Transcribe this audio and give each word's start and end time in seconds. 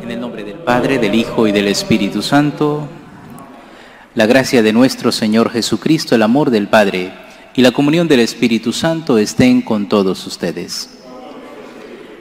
En 0.00 0.10
el 0.10 0.20
nombre 0.20 0.42
del 0.42 0.54
Padre, 0.54 0.98
del 0.98 1.14
Hijo 1.14 1.46
y 1.46 1.52
del 1.52 1.68
Espíritu 1.68 2.22
Santo, 2.22 2.88
la 4.14 4.24
gracia 4.24 4.62
de 4.62 4.72
nuestro 4.72 5.12
Señor 5.12 5.50
Jesucristo, 5.50 6.14
el 6.14 6.22
amor 6.22 6.48
del 6.48 6.66
Padre 6.66 7.12
y 7.54 7.60
la 7.60 7.72
comunión 7.72 8.08
del 8.08 8.20
Espíritu 8.20 8.72
Santo 8.72 9.18
estén 9.18 9.60
con 9.60 9.90
todos 9.90 10.26
ustedes. 10.26 10.88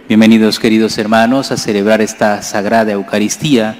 Bienvenidos 0.09 0.59
queridos 0.59 0.97
hermanos 0.97 1.53
a 1.53 1.57
celebrar 1.57 2.01
esta 2.01 2.41
sagrada 2.41 2.91
Eucaristía. 2.91 3.77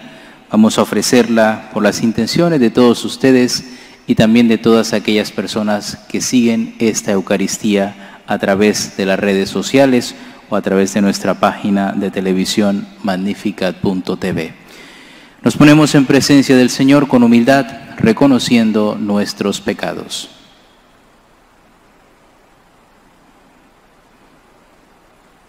Vamos 0.49 0.77
a 0.77 0.83
ofrecerla 0.83 1.69
por 1.73 1.83
las 1.83 2.01
intenciones 2.01 2.61
de 2.61 2.69
todos 2.69 3.03
ustedes 3.03 3.65
y 4.07 4.15
también 4.15 4.47
de 4.47 4.57
todas 4.57 4.93
aquellas 4.93 5.31
personas 5.31 5.97
que 6.07 6.21
siguen 6.21 6.75
esta 6.79 7.11
Eucaristía 7.11 8.21
a 8.25 8.39
través 8.39 8.95
de 8.95 9.05
las 9.05 9.19
redes 9.19 9.49
sociales 9.49 10.15
o 10.51 10.57
a 10.57 10.61
través 10.61 10.93
de 10.93 11.01
nuestra 11.01 11.39
página 11.39 11.93
de 11.93 12.11
televisión 12.11 12.85
magnificat.tv. 13.03 14.53
Nos 15.41 15.55
ponemos 15.55 15.95
en 15.95 16.05
presencia 16.05 16.57
del 16.57 16.69
Señor 16.69 17.07
con 17.07 17.23
humildad, 17.23 17.65
reconociendo 17.97 18.97
nuestros 18.99 19.61
pecados. 19.61 20.29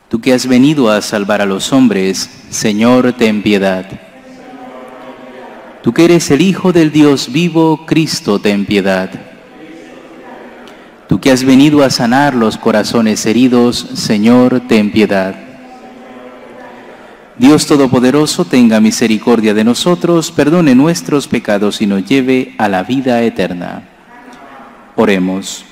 Tú 0.08 0.20
que 0.20 0.32
has 0.32 0.46
venido 0.46 0.88
a 0.88 1.02
salvar 1.02 1.40
a 1.40 1.46
los 1.46 1.72
hombres, 1.72 2.30
Señor, 2.50 3.12
ten 3.14 3.42
piedad. 3.42 3.86
Tú 5.82 5.92
que 5.92 6.04
eres 6.04 6.30
el 6.30 6.42
Hijo 6.42 6.72
del 6.72 6.92
Dios 6.92 7.32
vivo, 7.32 7.86
Cristo, 7.86 8.38
ten 8.38 8.64
piedad. 8.66 9.31
Tú 11.12 11.20
que 11.20 11.30
has 11.30 11.44
venido 11.44 11.84
a 11.84 11.90
sanar 11.90 12.32
los 12.32 12.56
corazones 12.56 13.26
heridos, 13.26 13.76
Señor, 13.76 14.62
ten 14.66 14.90
piedad. 14.90 15.34
Dios 17.36 17.66
Todopoderoso, 17.66 18.46
tenga 18.46 18.80
misericordia 18.80 19.52
de 19.52 19.62
nosotros, 19.62 20.30
perdone 20.30 20.74
nuestros 20.74 21.28
pecados 21.28 21.82
y 21.82 21.86
nos 21.86 22.06
lleve 22.06 22.54
a 22.56 22.66
la 22.70 22.82
vida 22.82 23.20
eterna. 23.20 23.86
Oremos. 24.96 25.66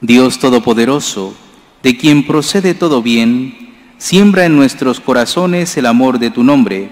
Dios 0.00 0.38
Todopoderoso, 0.38 1.34
de 1.82 1.96
quien 1.96 2.24
procede 2.24 2.74
todo 2.74 3.02
bien, 3.02 3.74
siembra 3.98 4.44
en 4.44 4.54
nuestros 4.54 5.00
corazones 5.00 5.76
el 5.76 5.86
amor 5.86 6.20
de 6.20 6.30
tu 6.30 6.44
nombre, 6.44 6.88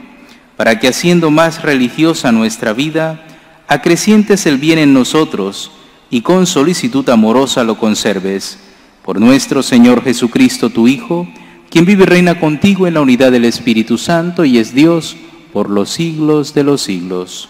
para 0.56 0.80
que 0.80 0.88
haciendo 0.88 1.30
más 1.30 1.62
religiosa 1.62 2.32
nuestra 2.32 2.72
vida, 2.72 3.25
acrecientes 3.68 4.46
el 4.46 4.58
bien 4.58 4.78
en 4.78 4.92
nosotros 4.92 5.70
y 6.10 6.20
con 6.22 6.46
solicitud 6.46 7.08
amorosa 7.08 7.64
lo 7.64 7.78
conserves. 7.78 8.58
Por 9.02 9.20
nuestro 9.20 9.62
Señor 9.62 10.02
Jesucristo, 10.02 10.70
tu 10.70 10.88
Hijo, 10.88 11.28
quien 11.70 11.84
vive 11.84 12.04
y 12.04 12.06
reina 12.06 12.40
contigo 12.40 12.86
en 12.86 12.94
la 12.94 13.00
unidad 13.00 13.32
del 13.32 13.44
Espíritu 13.44 13.98
Santo 13.98 14.44
y 14.44 14.58
es 14.58 14.74
Dios 14.74 15.16
por 15.52 15.70
los 15.70 15.90
siglos 15.90 16.54
de 16.54 16.64
los 16.64 16.82
siglos. 16.82 17.48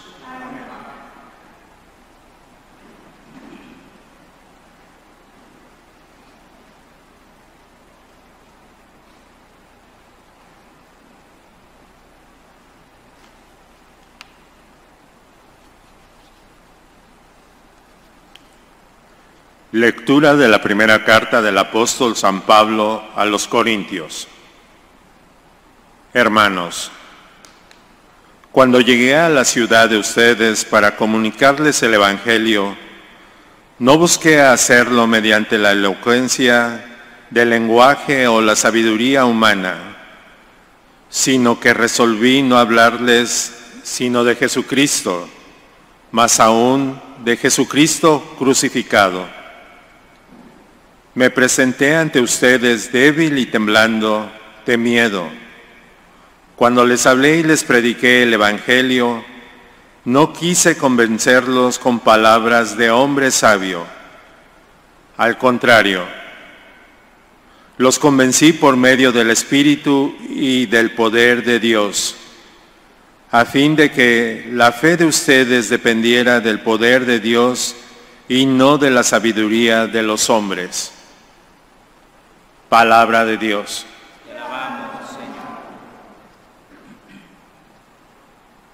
Lectura 19.73 20.37
de 20.37 20.47
la 20.47 20.61
primera 20.61 21.03
carta 21.03 21.41
del 21.41 21.57
apóstol 21.57 22.15
San 22.15 22.39
Pablo 22.43 23.03
a 23.17 23.25
los 23.25 23.49
Corintios. 23.49 24.29
Hermanos, 26.13 26.89
cuando 28.53 28.79
llegué 28.79 29.17
a 29.17 29.27
la 29.27 29.43
ciudad 29.43 29.89
de 29.89 29.97
ustedes 29.97 30.63
para 30.63 30.95
comunicarles 30.95 31.83
el 31.83 31.95
Evangelio, 31.95 32.77
no 33.79 33.97
busqué 33.97 34.39
hacerlo 34.39 35.05
mediante 35.05 35.57
la 35.57 35.73
elocuencia 35.73 36.85
del 37.29 37.49
lenguaje 37.49 38.25
o 38.25 38.39
la 38.39 38.55
sabiduría 38.55 39.25
humana, 39.25 39.97
sino 41.09 41.59
que 41.59 41.73
resolví 41.73 42.41
no 42.41 42.57
hablarles 42.57 43.81
sino 43.83 44.23
de 44.23 44.37
Jesucristo, 44.37 45.27
más 46.11 46.39
aún 46.39 47.01
de 47.25 47.35
Jesucristo 47.35 48.33
crucificado 48.37 49.36
me 51.17 51.31
presenté 51.31 51.95
ante 51.95 52.21
ustedes 52.21 52.91
débil 52.91 53.39
y 53.39 53.47
temblando 53.47 54.31
de 54.67 54.77
miedo. 54.77 55.27
Cuando 56.55 56.85
les 56.85 57.07
hablé 57.07 57.37
y 57.37 57.43
les 57.43 57.63
prediqué 57.63 58.21
el 58.21 58.35
Evangelio, 58.35 59.25
no 60.05 60.31
quise 60.31 60.77
convencerlos 60.77 61.79
con 61.79 62.01
palabras 62.01 62.77
de 62.77 62.91
hombre 62.91 63.31
sabio. 63.31 63.83
Al 65.17 65.39
contrario, 65.39 66.03
los 67.77 67.97
convencí 67.97 68.53
por 68.53 68.77
medio 68.77 69.11
del 69.11 69.31
Espíritu 69.31 70.15
y 70.29 70.67
del 70.67 70.91
poder 70.91 71.43
de 71.43 71.59
Dios, 71.59 72.15
a 73.31 73.43
fin 73.43 73.75
de 73.75 73.91
que 73.91 74.49
la 74.51 74.71
fe 74.71 74.97
de 74.97 75.05
ustedes 75.05 75.69
dependiera 75.69 76.41
del 76.41 76.59
poder 76.59 77.07
de 77.07 77.19
Dios 77.19 77.75
y 78.29 78.45
no 78.45 78.77
de 78.77 78.91
la 78.91 79.01
sabiduría 79.01 79.87
de 79.87 80.03
los 80.03 80.29
hombres. 80.29 80.93
Palabra 82.69 83.23
de 83.23 83.37
Dios. 83.37 83.85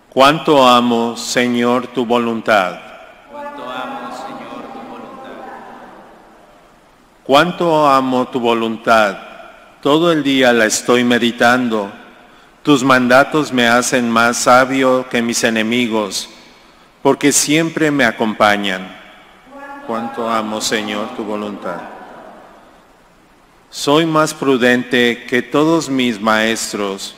Cuánto 0.10 0.68
amo, 0.68 1.16
Señor, 1.16 1.88
tu 1.88 2.06
voluntad. 2.06 2.80
Cuánto 3.32 3.64
amo, 3.64 4.16
Señor, 4.16 4.64
tu 4.72 4.90
voluntad. 4.90 5.32
Cuánto 7.24 7.88
amo 7.88 8.28
tu 8.28 8.40
voluntad. 8.40 9.18
Todo 9.82 10.12
el 10.12 10.24
día 10.24 10.54
la 10.54 10.66
estoy 10.66 11.04
meditando. 11.04 11.92
Tus 12.64 12.84
mandatos 12.84 13.52
me 13.52 13.68
hacen 13.68 14.10
más 14.10 14.38
sabio 14.38 15.08
que 15.10 15.22
mis 15.22 15.44
enemigos, 15.44 16.30
porque 17.02 17.32
siempre 17.32 17.92
me 17.92 18.06
acompañan. 18.06 18.88
Cuánto 19.86 20.30
amo, 20.30 20.62
Señor, 20.62 21.10
tu 21.16 21.24
voluntad. 21.24 21.93
Soy 23.74 24.06
más 24.06 24.36
prudente 24.36 25.26
que 25.28 25.42
todos 25.42 25.90
mis 25.90 26.22
maestros, 26.22 27.16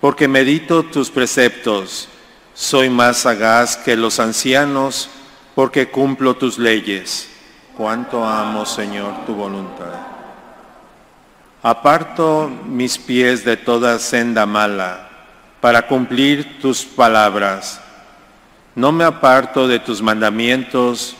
porque 0.00 0.26
medito 0.28 0.82
tus 0.82 1.10
preceptos. 1.10 2.08
Soy 2.54 2.88
más 2.88 3.18
sagaz 3.18 3.76
que 3.76 3.96
los 3.96 4.18
ancianos, 4.18 5.10
porque 5.54 5.90
cumplo 5.90 6.34
tus 6.34 6.56
leyes. 6.56 7.28
Cuánto 7.76 8.24
amo, 8.24 8.64
Señor, 8.64 9.26
tu 9.26 9.34
voluntad. 9.34 9.92
Aparto 11.62 12.50
mis 12.64 12.96
pies 12.96 13.44
de 13.44 13.58
toda 13.58 13.98
senda 13.98 14.46
mala, 14.46 15.06
para 15.60 15.86
cumplir 15.86 16.60
tus 16.62 16.82
palabras. 16.82 17.78
No 18.74 18.90
me 18.90 19.04
aparto 19.04 19.68
de 19.68 19.78
tus 19.78 20.00
mandamientos, 20.00 21.14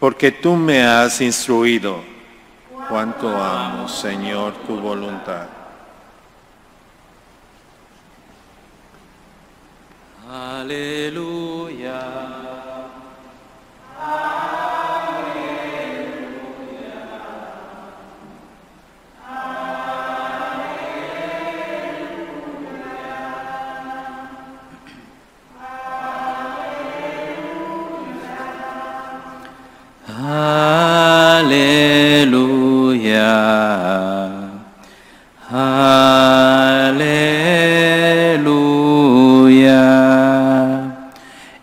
porque 0.00 0.32
tú 0.32 0.56
me 0.56 0.82
has 0.82 1.20
instruido 1.20 2.15
cuánto 2.88 3.28
amo, 3.28 3.88
Señor, 3.88 4.52
tu 4.66 4.78
voluntad. 4.78 5.46
Aleluya. 10.28 11.56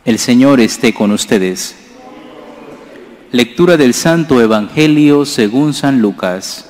El 0.06 0.20
Señor 0.20 0.60
esté 0.60 0.94
con 0.94 1.12
ustedes. 1.12 1.76
Lectura 3.32 3.78
del 3.78 3.94
Santo 3.96 4.40
Evangelio 4.42 5.26
según 5.26 5.74
San 5.74 6.00
Lucas. 6.02 6.70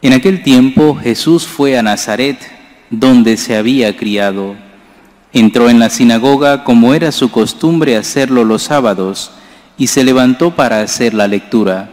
En 0.00 0.12
aquel 0.12 0.42
tiempo 0.42 0.94
Jesús 0.94 1.46
fue 1.46 1.78
a 1.78 1.82
Nazaret, 1.82 2.38
donde 2.90 3.36
se 3.36 3.56
había 3.56 3.96
criado. 3.96 4.54
Entró 5.34 5.68
en 5.68 5.80
la 5.80 5.90
sinagoga 5.90 6.62
como 6.62 6.94
era 6.94 7.10
su 7.10 7.32
costumbre 7.32 7.96
hacerlo 7.96 8.44
los 8.44 8.62
sábados, 8.62 9.32
y 9.76 9.88
se 9.88 10.04
levantó 10.04 10.54
para 10.54 10.80
hacer 10.80 11.12
la 11.12 11.26
lectura. 11.26 11.90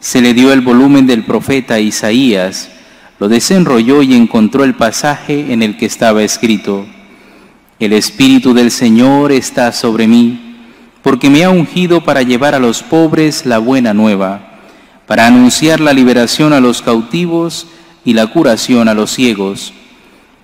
Se 0.00 0.22
le 0.22 0.32
dio 0.32 0.54
el 0.54 0.62
volumen 0.62 1.06
del 1.06 1.22
profeta 1.22 1.78
Isaías, 1.80 2.70
lo 3.18 3.28
desenrolló 3.28 4.02
y 4.02 4.14
encontró 4.14 4.64
el 4.64 4.74
pasaje 4.74 5.52
en 5.52 5.62
el 5.62 5.76
que 5.76 5.84
estaba 5.84 6.22
escrito, 6.22 6.86
El 7.78 7.92
Espíritu 7.92 8.54
del 8.54 8.70
Señor 8.70 9.32
está 9.32 9.70
sobre 9.70 10.08
mí, 10.08 10.56
porque 11.02 11.28
me 11.28 11.44
ha 11.44 11.50
ungido 11.50 12.04
para 12.04 12.22
llevar 12.22 12.54
a 12.54 12.58
los 12.58 12.82
pobres 12.82 13.44
la 13.44 13.58
buena 13.58 13.92
nueva, 13.92 14.60
para 15.06 15.26
anunciar 15.26 15.80
la 15.80 15.92
liberación 15.92 16.54
a 16.54 16.60
los 16.60 16.80
cautivos 16.80 17.66
y 18.02 18.14
la 18.14 18.28
curación 18.28 18.88
a 18.88 18.94
los 18.94 19.10
ciegos, 19.10 19.74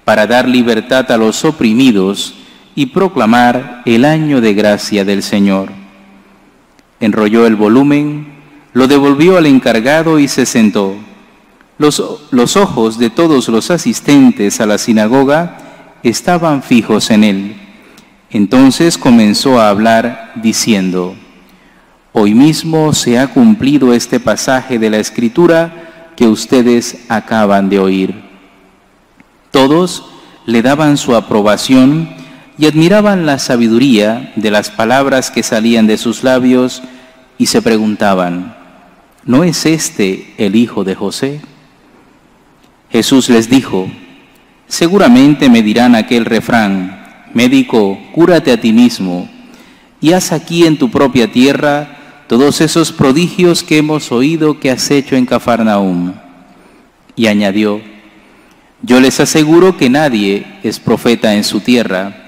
para 0.04 0.26
dar 0.26 0.48
libertad 0.48 1.10
a 1.10 1.16
los 1.16 1.44
oprimidos 1.44 2.34
y 2.74 2.86
proclamar 2.86 3.82
el 3.84 4.04
año 4.04 4.40
de 4.40 4.54
gracia 4.54 5.04
del 5.04 5.22
Señor. 5.22 5.70
Enrolló 7.00 7.46
el 7.46 7.56
volumen, 7.56 8.26
lo 8.72 8.86
devolvió 8.86 9.36
al 9.36 9.46
encargado 9.46 10.18
y 10.18 10.28
se 10.28 10.46
sentó. 10.46 10.94
Los, 11.78 12.02
los, 12.30 12.56
ojos 12.56 12.98
de 12.98 13.10
todos 13.10 13.48
los 13.48 13.70
asistentes 13.70 14.60
a 14.60 14.66
la 14.66 14.78
sinagoga 14.78 15.58
estaban 16.02 16.62
fijos 16.62 17.10
en 17.10 17.24
él. 17.24 17.56
Entonces 18.30 18.96
comenzó 18.96 19.60
a 19.60 19.68
hablar 19.68 20.32
diciendo, 20.36 21.16
Hoy 22.14 22.34
mismo 22.34 22.92
se 22.92 23.18
ha 23.18 23.28
cumplido 23.28 23.94
este 23.94 24.20
pasaje 24.20 24.78
de 24.78 24.90
la 24.90 24.98
Escritura 24.98 26.12
que 26.14 26.26
ustedes 26.26 27.06
acaban 27.08 27.70
de 27.70 27.78
oír. 27.78 28.31
Todos 29.52 30.04
le 30.44 30.62
daban 30.62 30.96
su 30.96 31.14
aprobación 31.14 32.08
y 32.58 32.66
admiraban 32.66 33.26
la 33.26 33.38
sabiduría 33.38 34.32
de 34.34 34.50
las 34.50 34.70
palabras 34.70 35.30
que 35.30 35.44
salían 35.44 35.86
de 35.86 35.98
sus 35.98 36.24
labios 36.24 36.82
y 37.38 37.46
se 37.46 37.62
preguntaban, 37.62 38.56
¿no 39.24 39.44
es 39.44 39.64
este 39.66 40.34
el 40.38 40.56
hijo 40.56 40.84
de 40.84 40.94
José? 40.94 41.40
Jesús 42.90 43.28
les 43.28 43.48
dijo, 43.48 43.88
seguramente 44.66 45.48
me 45.48 45.62
dirán 45.62 45.94
aquel 45.94 46.24
refrán, 46.24 47.28
médico, 47.34 47.98
cúrate 48.12 48.52
a 48.52 48.60
ti 48.60 48.72
mismo 48.72 49.28
y 50.00 50.12
haz 50.12 50.32
aquí 50.32 50.66
en 50.66 50.78
tu 50.78 50.90
propia 50.90 51.30
tierra 51.30 52.24
todos 52.26 52.62
esos 52.62 52.90
prodigios 52.90 53.62
que 53.62 53.78
hemos 53.78 54.12
oído 54.12 54.58
que 54.58 54.70
has 54.70 54.90
hecho 54.90 55.16
en 55.16 55.26
Cafarnaum. 55.26 56.14
Y 57.14 57.26
añadió, 57.26 57.91
yo 58.82 59.00
les 59.00 59.20
aseguro 59.20 59.76
que 59.76 59.88
nadie 59.88 60.46
es 60.62 60.78
profeta 60.78 61.34
en 61.34 61.44
su 61.44 61.60
tierra 61.60 62.22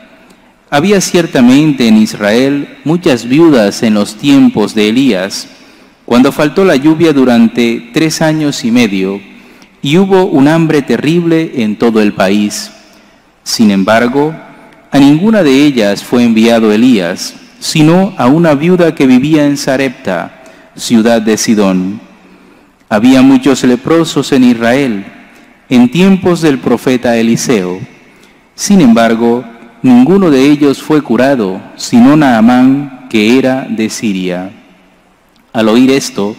había 0.75 1.01
ciertamente 1.01 1.87
en 1.87 1.99
Israel 1.99 2.79
muchas 2.83 3.29
viudas 3.29 3.85
en 3.85 3.95
los 3.95 4.17
tiempos 4.17 4.75
de 4.75 4.89
Elías, 4.89 5.47
cuando 6.05 6.33
faltó 6.33 6.65
la 6.65 6.75
lluvia 6.75 7.13
durante 7.13 7.91
tres 7.95 8.21
años 8.21 8.65
y 8.65 8.73
medio, 8.73 9.21
y 9.83 9.99
hubo 9.99 10.25
un 10.25 10.49
hambre 10.49 10.83
terrible 10.83 11.63
en 11.63 11.77
todo 11.77 12.03
el 12.03 12.13
país. 12.13 12.73
Sin 13.45 13.71
embargo, 13.71 14.35
a 14.91 14.99
ninguna 14.99 15.45
de 15.45 15.65
ellas 15.65 16.03
fue 16.03 16.25
enviado 16.25 16.73
Elías, 16.73 17.35
sino 17.61 18.13
a 18.17 18.27
una 18.27 18.55
viuda 18.55 18.97
que 18.97 19.07
vivía 19.07 19.47
en 19.47 19.57
Sarepta, 19.57 20.43
ciudad 20.75 21.23
de 21.23 21.37
Sidón. 21.37 22.01
Había 22.89 23.23
muchos 23.23 23.63
leprosos 23.63 24.33
en 24.33 24.43
Israel 24.43 25.07
en 25.69 25.91
tiempos 25.91 26.41
del 26.41 26.59
profeta 26.59 27.17
Eliseo. 27.17 27.81
Sin 28.55 28.81
embargo, 28.81 29.45
ninguno 29.83 30.31
de 30.31 30.51
ellos 30.51 30.83
fue 30.83 31.03
curado, 31.03 31.61
sino 31.77 32.17
Naamán, 32.17 33.07
que 33.11 33.39
era 33.39 33.67
de 33.69 33.91
Siria. 33.91 34.51
Al 35.53 35.69
oír 35.69 35.91
esto, 35.91 36.37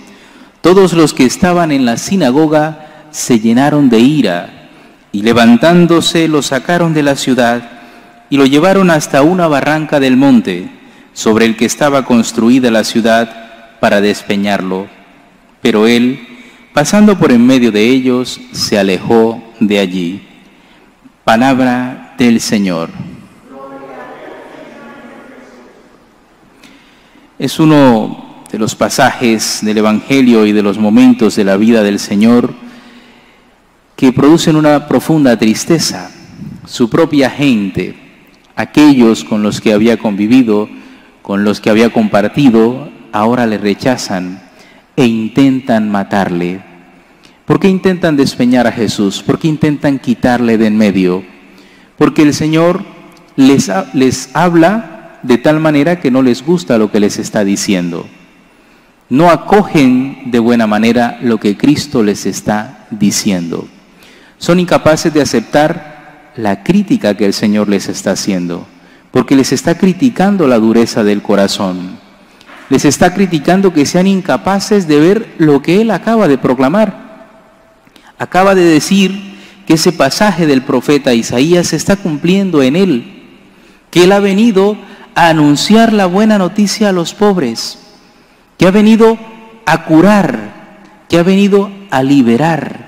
todos 0.61 0.93
los 0.93 1.13
que 1.13 1.25
estaban 1.25 1.71
en 1.71 1.85
la 1.85 1.97
sinagoga 1.97 3.07
se 3.11 3.39
llenaron 3.39 3.89
de 3.89 3.99
ira, 3.99 4.69
y 5.11 5.21
levantándose 5.21 6.27
lo 6.27 6.41
sacaron 6.41 6.93
de 6.93 7.03
la 7.03 7.15
ciudad 7.15 7.75
y 8.29 8.37
lo 8.37 8.45
llevaron 8.45 8.89
hasta 8.89 9.21
una 9.21 9.47
barranca 9.47 9.99
del 9.99 10.17
monte, 10.17 10.69
sobre 11.13 11.45
el 11.45 11.55
que 11.55 11.65
estaba 11.65 12.05
construida 12.05 12.71
la 12.71 12.83
ciudad, 12.83 13.77
para 13.79 14.01
despeñarlo. 14.01 14.87
Pero 15.61 15.87
él, 15.87 16.19
pasando 16.75 17.17
por 17.17 17.31
en 17.31 17.47
medio 17.47 17.71
de 17.71 17.87
ellos, 17.87 18.37
se 18.51 18.77
alejó 18.77 19.41
de 19.61 19.79
allí. 19.79 20.21
Palabra 21.23 22.15
del 22.17 22.41
Señor. 22.41 22.89
Es 27.39 27.61
uno 27.61 28.43
de 28.51 28.59
los 28.59 28.75
pasajes 28.75 29.59
del 29.61 29.77
Evangelio 29.77 30.45
y 30.45 30.51
de 30.51 30.61
los 30.61 30.77
momentos 30.77 31.37
de 31.37 31.45
la 31.45 31.55
vida 31.55 31.81
del 31.81 31.97
Señor 31.97 32.53
que 33.95 34.11
producen 34.11 34.57
una 34.57 34.89
profunda 34.89 35.39
tristeza. 35.39 36.11
Su 36.65 36.89
propia 36.89 37.29
gente, 37.29 37.95
aquellos 38.57 39.23
con 39.23 39.43
los 39.43 39.61
que 39.61 39.71
había 39.71 39.95
convivido, 39.95 40.67
con 41.21 41.45
los 41.45 41.61
que 41.61 41.69
había 41.69 41.89
compartido, 41.93 42.89
ahora 43.13 43.45
le 43.45 43.59
rechazan 43.59 44.41
e 44.97 45.05
intentan 45.05 45.89
matarle. 45.89 46.64
¿Por 47.45 47.59
qué 47.59 47.69
intentan 47.69 48.17
despeñar 48.17 48.65
a 48.65 48.71
Jesús? 48.71 49.21
¿Por 49.21 49.37
qué 49.37 49.47
intentan 49.47 49.99
quitarle 49.99 50.57
de 50.57 50.65
en 50.65 50.77
medio? 50.77 51.23
Porque 51.97 52.23
el 52.23 52.33
Señor 52.33 52.83
les, 53.35 53.71
les 53.93 54.29
habla 54.33 55.19
de 55.21 55.37
tal 55.37 55.59
manera 55.59 55.99
que 55.99 56.09
no 56.09 56.23
les 56.23 56.43
gusta 56.43 56.77
lo 56.79 56.91
que 56.91 56.99
les 56.99 57.19
está 57.19 57.43
diciendo. 57.43 58.07
No 59.09 59.29
acogen 59.29 60.31
de 60.31 60.39
buena 60.39 60.65
manera 60.65 61.19
lo 61.21 61.39
que 61.39 61.55
Cristo 61.55 62.01
les 62.01 62.25
está 62.25 62.87
diciendo. 62.89 63.67
Son 64.39 64.59
incapaces 64.59 65.13
de 65.13 65.21
aceptar 65.21 66.31
la 66.35 66.63
crítica 66.63 67.15
que 67.15 67.25
el 67.25 67.33
Señor 67.33 67.69
les 67.69 67.87
está 67.87 68.11
haciendo, 68.11 68.65
porque 69.11 69.35
les 69.35 69.51
está 69.53 69.77
criticando 69.77 70.47
la 70.47 70.57
dureza 70.57 71.03
del 71.03 71.21
corazón. 71.21 71.97
Les 72.69 72.83
está 72.85 73.13
criticando 73.13 73.71
que 73.71 73.85
sean 73.85 74.07
incapaces 74.07 74.87
de 74.87 74.99
ver 74.99 75.33
lo 75.37 75.61
que 75.61 75.81
Él 75.81 75.91
acaba 75.91 76.27
de 76.27 76.39
proclamar. 76.39 77.04
Acaba 78.17 78.55
de 78.55 78.63
decir 78.63 79.35
que 79.67 79.73
ese 79.73 79.91
pasaje 79.91 80.45
del 80.45 80.61
profeta 80.61 81.13
Isaías 81.13 81.67
se 81.67 81.75
está 81.75 81.95
cumpliendo 81.95 82.61
en 82.61 82.75
Él, 82.75 83.23
que 83.89 84.03
Él 84.03 84.11
ha 84.11 84.19
venido 84.19 84.77
a 85.15 85.29
anunciar 85.29 85.93
la 85.93 86.05
buena 86.05 86.37
noticia 86.37 86.89
a 86.89 86.91
los 86.91 87.13
pobres, 87.13 87.79
que 88.57 88.67
ha 88.67 88.71
venido 88.71 89.17
a 89.65 89.85
curar, 89.85 90.53
que 91.09 91.17
ha 91.17 91.23
venido 91.23 91.71
a 91.89 92.03
liberar. 92.03 92.85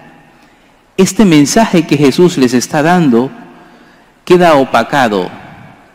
Este 0.97 1.25
mensaje 1.25 1.85
que 1.85 1.97
Jesús 1.97 2.37
les 2.37 2.53
está 2.53 2.81
dando 2.81 3.31
queda 4.25 4.55
opacado 4.55 5.29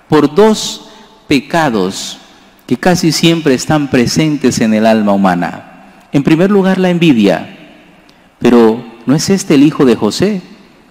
por 0.09 0.35
dos 0.35 0.91
pecados 1.29 2.19
que 2.67 2.77
casi 2.77 3.13
siempre 3.13 3.55
están 3.55 3.89
presentes 3.89 4.61
en 4.61 4.75
el 4.75 4.87
alma 4.87 5.13
humana. 5.13 6.09
En 6.13 6.23
primer 6.23 6.51
lugar, 6.51 6.79
la 6.79 6.91
envidia. 6.91 7.59
Pero 8.39 8.82
¿no 9.07 9.15
es 9.15 9.31
este 9.31 9.55
el 9.55 9.63
hijo 9.63 9.85
de 9.85 9.97
José? 9.97 10.43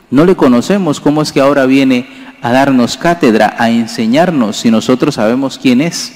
No 0.09 0.25
le 0.25 0.35
conocemos, 0.35 0.99
¿cómo 0.99 1.21
es 1.21 1.31
que 1.31 1.41
ahora 1.41 1.65
viene 1.65 2.07
a 2.41 2.51
darnos 2.51 2.97
cátedra, 2.97 3.55
a 3.57 3.69
enseñarnos 3.69 4.57
si 4.57 4.71
nosotros 4.71 5.15
sabemos 5.15 5.59
quién 5.61 5.79
es. 5.79 6.13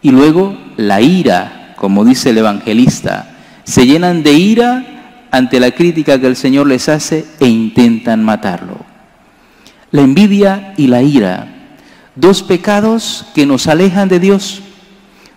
Y 0.00 0.12
luego 0.12 0.56
la 0.76 1.00
ira, 1.00 1.74
como 1.76 2.04
dice 2.04 2.30
el 2.30 2.38
evangelista, 2.38 3.36
se 3.64 3.86
llenan 3.86 4.22
de 4.22 4.32
ira 4.34 5.26
ante 5.32 5.58
la 5.58 5.72
crítica 5.72 6.20
que 6.20 6.28
el 6.28 6.36
Señor 6.36 6.68
les 6.68 6.88
hace 6.88 7.26
e 7.40 7.48
intentan 7.48 8.24
matarlo. 8.24 8.86
La 9.90 10.02
envidia 10.02 10.74
y 10.76 10.86
la 10.86 11.02
ira, 11.02 11.72
dos 12.14 12.42
pecados 12.44 13.26
que 13.34 13.46
nos 13.46 13.66
alejan 13.66 14.08
de 14.08 14.20
Dios, 14.20 14.62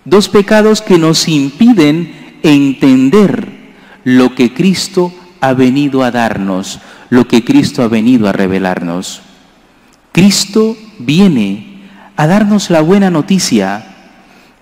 dos 0.06 0.30
pecados 0.30 0.82
que 0.82 1.00
nos 1.00 1.28
impiden 1.28 2.38
entender 2.44 3.74
lo 4.04 4.36
que 4.36 4.54
Cristo 4.54 5.12
ha 5.42 5.54
venido 5.54 6.04
a 6.04 6.12
darnos, 6.12 6.80
lo 7.10 7.28
que 7.28 7.44
Cristo 7.44 7.84
ha 7.84 7.88
venido 7.88 8.28
a 8.28 8.32
revelarnos. 8.32 9.22
Cristo 10.12 10.76
viene 11.00 11.82
a 12.16 12.28
darnos 12.28 12.70
la 12.70 12.82
buena 12.82 13.10
noticia 13.10 13.86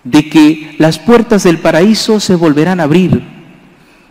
de 0.03 0.29
que 0.29 0.75
las 0.77 0.99
puertas 0.99 1.43
del 1.43 1.59
paraíso 1.59 2.19
se 2.19 2.35
volverán 2.35 2.79
a 2.79 2.83
abrir, 2.83 3.23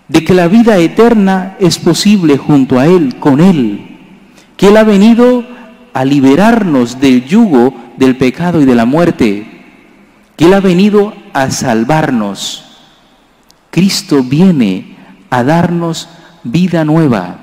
de 0.09 0.25
que 0.25 0.35
la 0.35 0.49
vida 0.49 0.77
eterna 0.79 1.57
es 1.59 1.79
posible 1.79 2.37
junto 2.37 2.79
a 2.79 2.87
Él, 2.87 3.17
con 3.19 3.41
Él, 3.41 3.99
que 4.57 4.69
Él 4.69 4.77
ha 4.77 4.85
venido 4.85 5.45
a 5.93 6.05
liberarnos 6.05 7.01
del 7.01 7.25
yugo 7.25 7.75
del 7.97 8.17
pecado 8.17 8.61
y 8.61 8.65
de 8.65 8.75
la 8.75 8.85
muerte, 8.85 9.47
que 10.37 10.47
Él 10.47 10.55
ha 10.55 10.61
venido 10.61 11.15
a 11.33 11.51
salvarnos. 11.51 12.65
Cristo 13.71 14.23
viene 14.23 14.97
a 15.31 15.43
darnos 15.43 16.09
vida 16.51 16.85
nueva. 16.85 17.39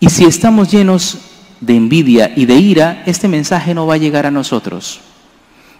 Y 0.00 0.10
si 0.10 0.24
estamos 0.24 0.70
llenos 0.70 1.18
de 1.60 1.76
envidia 1.76 2.32
y 2.36 2.46
de 2.46 2.56
ira, 2.56 3.02
este 3.06 3.28
mensaje 3.28 3.74
no 3.74 3.86
va 3.86 3.94
a 3.94 3.98
llegar 3.98 4.26
a 4.26 4.30
nosotros. 4.30 5.00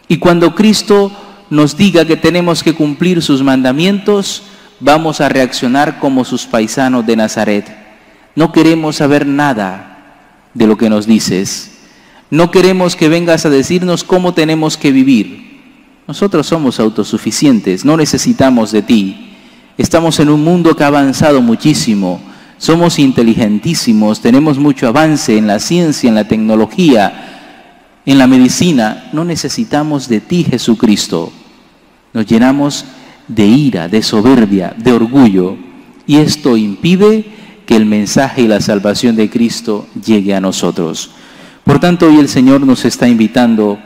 Y 0.09 0.19
cuando 0.19 0.55
Cristo 0.55 1.13
nos 1.51 1.77
diga 1.77 2.05
que 2.05 2.17
tenemos 2.17 2.63
que 2.63 2.75
cumplir 2.75 3.23
sus 3.23 3.43
mandamientos, 3.43 4.43
vamos 4.81 5.21
a 5.21 5.29
reaccionar 5.29 5.99
como 5.99 6.25
sus 6.25 6.47
paisanos 6.47 7.07
de 7.07 7.17
Nazaret. 7.17 7.77
No 8.35 8.53
queremos 8.53 8.97
saber 8.97 9.27
nada 9.27 9.95
de 10.55 10.67
lo 10.67 10.77
que 10.77 10.91
nos 10.91 11.07
dices. 11.07 11.73
No 12.31 12.51
queremos 12.51 12.97
que 12.97 13.09
vengas 13.09 13.47
a 13.47 13.51
decirnos 13.51 14.05
cómo 14.05 14.35
tenemos 14.35 14.77
que 14.77 14.91
vivir. 14.91 15.55
Nosotros 16.07 16.47
somos 16.47 16.81
autosuficientes, 16.81 17.85
no 17.85 17.97
necesitamos 17.97 18.73
de 18.73 18.83
ti. 18.83 19.34
Estamos 19.77 20.21
en 20.21 20.29
un 20.29 20.45
mundo 20.45 20.77
que 20.77 20.85
ha 20.85 20.89
avanzado 20.89 21.43
muchísimo. 21.43 22.21
Somos 22.59 22.99
inteligentísimos, 23.01 24.21
tenemos 24.21 24.59
mucho 24.59 24.87
avance 24.87 25.37
en 25.37 25.49
la 25.49 25.59
ciencia, 25.59 26.09
en 26.09 26.15
la 26.15 26.29
tecnología, 26.29 28.01
en 28.07 28.19
la 28.19 28.29
medicina. 28.29 29.11
No 29.13 29.25
necesitamos 29.25 30.09
de 30.09 30.21
ti, 30.21 30.45
Jesucristo. 30.45 31.33
Nos 32.13 32.27
llenamos 32.27 32.85
de 33.27 33.47
ira, 33.47 33.89
de 33.89 34.03
soberbia, 34.03 34.75
de 34.77 34.93
orgullo. 34.93 35.57
Y 36.07 36.19
esto 36.19 36.57
impide 36.57 37.25
que 37.67 37.75
el 37.75 37.87
mensaje 37.87 38.43
y 38.43 38.49
la 38.49 38.61
salvación 38.61 39.17
de 39.17 39.29
Cristo 39.29 39.89
llegue 40.05 40.35
a 40.35 40.41
nosotros. 40.41 41.11
Por 41.65 41.81
tanto, 41.81 42.07
hoy 42.07 42.19
el 42.19 42.29
Señor 42.29 42.61
nos 42.61 42.85
está 42.85 43.09
invitando 43.09 43.79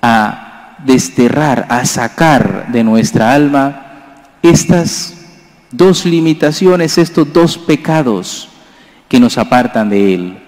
a 0.00 0.76
desterrar, 0.86 1.66
a 1.70 1.84
sacar 1.86 2.68
de 2.70 2.84
nuestra 2.84 3.34
alma 3.34 3.80
estas 4.42 5.23
dos 5.76 6.06
limitaciones, 6.06 6.98
estos 6.98 7.32
dos 7.32 7.58
pecados 7.58 8.48
que 9.08 9.20
nos 9.20 9.38
apartan 9.38 9.88
de 9.90 10.14
Él. 10.14 10.38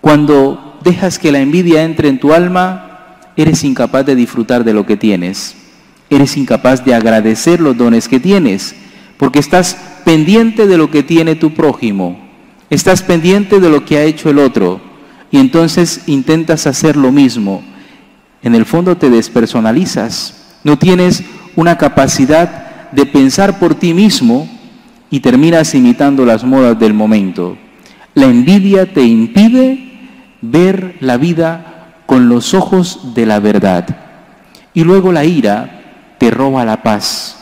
Cuando 0.00 0.78
dejas 0.82 1.18
que 1.18 1.32
la 1.32 1.40
envidia 1.40 1.84
entre 1.84 2.08
en 2.08 2.18
tu 2.18 2.32
alma, 2.32 3.18
eres 3.36 3.64
incapaz 3.64 4.06
de 4.06 4.14
disfrutar 4.14 4.64
de 4.64 4.74
lo 4.74 4.86
que 4.86 4.96
tienes. 4.96 5.56
Eres 6.10 6.36
incapaz 6.36 6.84
de 6.84 6.94
agradecer 6.94 7.60
los 7.60 7.76
dones 7.76 8.08
que 8.08 8.20
tienes, 8.20 8.74
porque 9.16 9.38
estás 9.38 9.76
pendiente 10.04 10.66
de 10.66 10.78
lo 10.78 10.90
que 10.90 11.02
tiene 11.02 11.34
tu 11.34 11.52
prójimo. 11.52 12.18
Estás 12.70 13.02
pendiente 13.02 13.60
de 13.60 13.68
lo 13.68 13.84
que 13.84 13.98
ha 13.98 14.04
hecho 14.04 14.30
el 14.30 14.38
otro 14.38 14.80
y 15.30 15.38
entonces 15.38 16.02
intentas 16.06 16.66
hacer 16.66 16.96
lo 16.96 17.12
mismo. 17.12 17.62
En 18.42 18.54
el 18.54 18.64
fondo 18.64 18.96
te 18.96 19.10
despersonalizas, 19.10 20.58
no 20.64 20.78
tienes 20.78 21.24
una 21.56 21.76
capacidad 21.76 22.67
de 22.92 23.06
pensar 23.06 23.58
por 23.58 23.74
ti 23.74 23.94
mismo 23.94 24.48
y 25.10 25.20
terminas 25.20 25.74
imitando 25.74 26.24
las 26.24 26.44
modas 26.44 26.78
del 26.78 26.94
momento. 26.94 27.56
La 28.14 28.26
envidia 28.26 28.92
te 28.92 29.02
impide 29.02 29.88
ver 30.40 30.96
la 31.00 31.16
vida 31.16 32.02
con 32.06 32.28
los 32.28 32.54
ojos 32.54 33.14
de 33.14 33.26
la 33.26 33.40
verdad. 33.40 33.86
Y 34.74 34.84
luego 34.84 35.12
la 35.12 35.24
ira 35.24 36.14
te 36.18 36.30
roba 36.30 36.64
la 36.64 36.82
paz, 36.82 37.36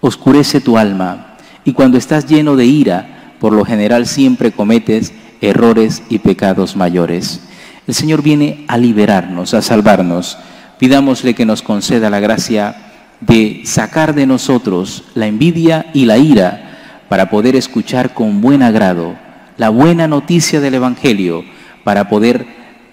oscurece 0.00 0.60
tu 0.60 0.78
alma. 0.78 1.36
Y 1.64 1.72
cuando 1.72 1.98
estás 1.98 2.26
lleno 2.26 2.56
de 2.56 2.64
ira, 2.64 3.34
por 3.40 3.52
lo 3.52 3.64
general 3.64 4.06
siempre 4.06 4.52
cometes 4.52 5.12
errores 5.40 6.02
y 6.08 6.18
pecados 6.18 6.76
mayores. 6.76 7.40
El 7.86 7.94
Señor 7.94 8.22
viene 8.22 8.64
a 8.68 8.78
liberarnos, 8.78 9.54
a 9.54 9.62
salvarnos. 9.62 10.38
Pidámosle 10.78 11.34
que 11.34 11.46
nos 11.46 11.62
conceda 11.62 12.10
la 12.10 12.20
gracia 12.20 12.85
de 13.20 13.62
sacar 13.64 14.14
de 14.14 14.26
nosotros 14.26 15.04
la 15.14 15.26
envidia 15.26 15.86
y 15.94 16.04
la 16.04 16.18
ira 16.18 17.04
para 17.08 17.30
poder 17.30 17.56
escuchar 17.56 18.14
con 18.14 18.40
buen 18.40 18.62
agrado 18.62 19.16
la 19.56 19.70
buena 19.70 20.06
noticia 20.06 20.60
del 20.60 20.74
Evangelio, 20.74 21.44
para 21.84 22.08
poder 22.08 22.46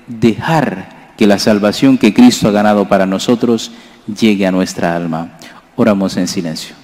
dejar 0.07 1.13
que 1.17 1.27
la 1.27 1.39
salvación 1.39 1.97
que 1.97 2.13
Cristo 2.13 2.47
ha 2.47 2.51
ganado 2.51 2.87
para 2.87 3.05
nosotros 3.05 3.71
llegue 4.07 4.47
a 4.47 4.51
nuestra 4.51 4.95
alma. 4.95 5.37
Oramos 5.75 6.17
en 6.17 6.27
silencio. 6.27 6.82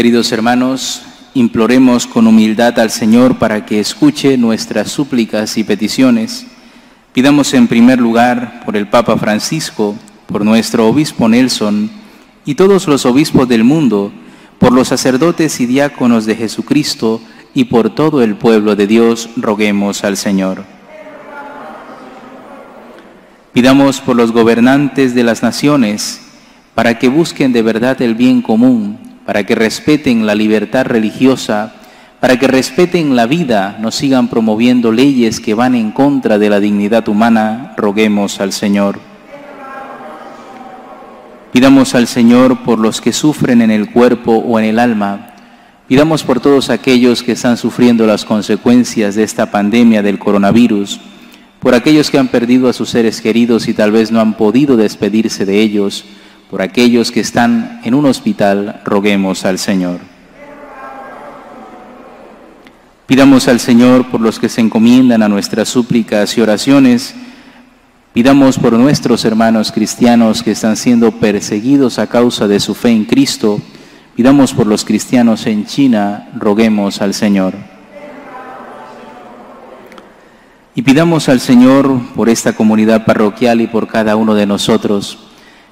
Queridos 0.00 0.32
hermanos, 0.32 1.02
imploremos 1.34 2.06
con 2.06 2.26
humildad 2.26 2.78
al 2.78 2.90
Señor 2.90 3.36
para 3.36 3.66
que 3.66 3.80
escuche 3.80 4.38
nuestras 4.38 4.90
súplicas 4.90 5.58
y 5.58 5.62
peticiones. 5.62 6.46
Pidamos 7.12 7.52
en 7.52 7.68
primer 7.68 7.98
lugar 8.00 8.62
por 8.64 8.78
el 8.78 8.88
Papa 8.88 9.18
Francisco, 9.18 9.94
por 10.26 10.42
nuestro 10.42 10.88
obispo 10.88 11.28
Nelson 11.28 11.90
y 12.46 12.54
todos 12.54 12.88
los 12.88 13.04
obispos 13.04 13.46
del 13.46 13.62
mundo, 13.62 14.10
por 14.58 14.72
los 14.72 14.88
sacerdotes 14.88 15.60
y 15.60 15.66
diáconos 15.66 16.24
de 16.24 16.34
Jesucristo 16.34 17.20
y 17.52 17.64
por 17.64 17.94
todo 17.94 18.22
el 18.22 18.36
pueblo 18.36 18.76
de 18.76 18.86
Dios, 18.86 19.28
roguemos 19.36 20.02
al 20.02 20.16
Señor. 20.16 20.64
Pidamos 23.52 24.00
por 24.00 24.16
los 24.16 24.32
gobernantes 24.32 25.14
de 25.14 25.24
las 25.24 25.42
naciones, 25.42 26.22
para 26.74 26.98
que 26.98 27.10
busquen 27.10 27.52
de 27.52 27.60
verdad 27.60 28.00
el 28.00 28.14
bien 28.14 28.40
común 28.40 28.99
para 29.30 29.46
que 29.46 29.54
respeten 29.54 30.26
la 30.26 30.34
libertad 30.34 30.86
religiosa, 30.86 31.72
para 32.18 32.36
que 32.36 32.48
respeten 32.48 33.14
la 33.14 33.26
vida, 33.26 33.78
no 33.80 33.92
sigan 33.92 34.26
promoviendo 34.26 34.90
leyes 34.90 35.38
que 35.38 35.54
van 35.54 35.76
en 35.76 35.92
contra 35.92 36.36
de 36.36 36.50
la 36.50 36.58
dignidad 36.58 37.06
humana, 37.06 37.72
roguemos 37.76 38.40
al 38.40 38.52
Señor. 38.52 38.98
Pidamos 41.52 41.94
al 41.94 42.08
Señor 42.08 42.64
por 42.64 42.80
los 42.80 43.00
que 43.00 43.12
sufren 43.12 43.62
en 43.62 43.70
el 43.70 43.92
cuerpo 43.92 44.32
o 44.32 44.58
en 44.58 44.64
el 44.64 44.80
alma. 44.80 45.28
Pidamos 45.86 46.24
por 46.24 46.40
todos 46.40 46.68
aquellos 46.68 47.22
que 47.22 47.30
están 47.30 47.56
sufriendo 47.56 48.06
las 48.06 48.24
consecuencias 48.24 49.14
de 49.14 49.22
esta 49.22 49.52
pandemia 49.52 50.02
del 50.02 50.18
coronavirus, 50.18 50.98
por 51.60 51.76
aquellos 51.76 52.10
que 52.10 52.18
han 52.18 52.26
perdido 52.26 52.68
a 52.68 52.72
sus 52.72 52.90
seres 52.90 53.20
queridos 53.20 53.68
y 53.68 53.74
tal 53.74 53.92
vez 53.92 54.10
no 54.10 54.20
han 54.20 54.34
podido 54.34 54.76
despedirse 54.76 55.46
de 55.46 55.60
ellos, 55.60 56.04
por 56.50 56.62
aquellos 56.62 57.12
que 57.12 57.20
están 57.20 57.80
en 57.84 57.94
un 57.94 58.06
hospital, 58.06 58.80
roguemos 58.84 59.44
al 59.44 59.60
Señor. 59.60 60.00
Pidamos 63.06 63.46
al 63.46 63.60
Señor 63.60 64.10
por 64.10 64.20
los 64.20 64.40
que 64.40 64.48
se 64.48 64.60
encomiendan 64.60 65.22
a 65.22 65.28
nuestras 65.28 65.68
súplicas 65.68 66.36
y 66.36 66.40
oraciones. 66.40 67.14
Pidamos 68.12 68.58
por 68.58 68.72
nuestros 68.72 69.24
hermanos 69.24 69.70
cristianos 69.70 70.42
que 70.42 70.50
están 70.50 70.76
siendo 70.76 71.12
perseguidos 71.12 72.00
a 72.00 72.08
causa 72.08 72.48
de 72.48 72.58
su 72.58 72.74
fe 72.74 72.90
en 72.90 73.04
Cristo. 73.04 73.60
Pidamos 74.16 74.52
por 74.52 74.66
los 74.66 74.84
cristianos 74.84 75.46
en 75.46 75.66
China, 75.66 76.30
roguemos 76.36 77.00
al 77.00 77.14
Señor. 77.14 77.54
Y 80.74 80.82
pidamos 80.82 81.28
al 81.28 81.38
Señor 81.38 82.00
por 82.16 82.28
esta 82.28 82.54
comunidad 82.54 83.04
parroquial 83.04 83.60
y 83.60 83.68
por 83.68 83.86
cada 83.86 84.16
uno 84.16 84.34
de 84.34 84.46
nosotros 84.46 85.29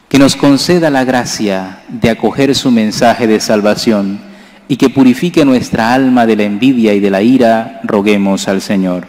que 0.09 0.19
nos 0.19 0.37
conceda 0.37 0.91
la 0.91 1.05
gracia 1.05 1.83
de 1.89 2.11
acoger 2.11 2.55
su 2.55 2.71
mensaje 2.71 3.27
de 3.27 3.41
salvación 3.41 4.21
y 4.67 4.77
que 4.77 4.89
purifique 4.89 5.45
nuestra 5.45 5.93
alma 5.93 6.27
de 6.27 6.37
la 6.37 6.45
envidia 6.45 6.95
y 6.95 7.01
de 7.01 7.11
la 7.11 7.23
ira, 7.23 7.81
roguemos 7.85 8.49
al 8.49 8.63
Señor. 8.63 9.07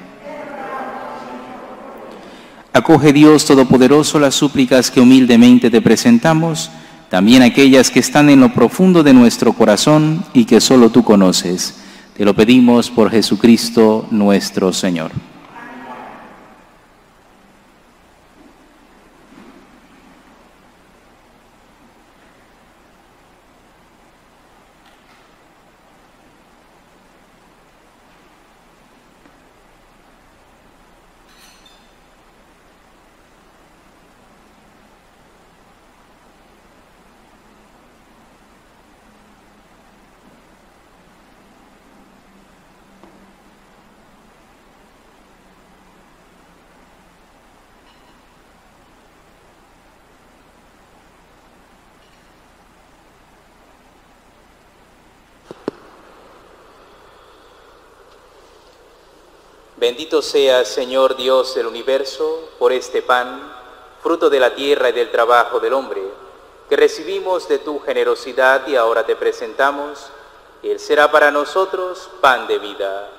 Acoge 2.74 3.14
Dios 3.14 3.46
Todopoderoso 3.46 4.20
las 4.20 4.36
súplicas 4.36 4.92
que 4.92 5.02
humildemente 5.02 5.70
te 5.70 5.82
presentamos, 5.82 6.70
también 7.10 7.42
aquellas 7.42 7.90
que 7.90 8.00
están 8.00 8.30
en 8.30 8.42
lo 8.42 8.54
profundo 8.54 9.02
de 9.02 9.14
nuestro 9.14 9.54
corazón 9.54 10.24
y 10.34 10.46
que 10.46 10.62
solo 10.62 10.90
tú 10.90 11.04
conoces. 11.04 11.76
Te 12.16 12.26
lo 12.26 12.36
pedimos 12.36 12.90
por 12.90 13.10
Jesucristo 13.10 14.06
nuestro 14.12 14.72
Señor. 14.72 15.12
Bendito 59.80 60.22
sea, 60.22 60.66
Señor 60.66 61.16
Dios 61.16 61.56
del 61.56 61.66
universo, 61.66 62.50
por 62.60 62.74
este 62.74 63.02
pan, 63.02 63.50
fruto 64.04 64.30
de 64.30 64.38
la 64.38 64.54
tierra 64.54 64.90
y 64.90 64.92
del 64.92 65.10
trabajo 65.10 65.62
del 65.62 65.72
hombre, 65.72 66.04
que 66.68 66.76
recibimos 66.76 67.48
de 67.48 67.60
tu 67.60 67.80
generosidad 67.80 68.68
y 68.68 68.76
ahora 68.76 69.06
te 69.06 69.16
presentamos. 69.16 70.08
Él 70.64 70.82
será 70.82 71.10
para 71.10 71.32
nosotros 71.32 72.10
pan 72.20 72.46
de 72.48 72.60
vida. 72.60 73.19